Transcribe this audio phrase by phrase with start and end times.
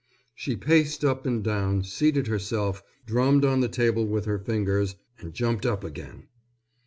[0.33, 5.31] She paced up and down, seated herself, drummed on the table with her fingers, and
[5.31, 6.23] jumped up again.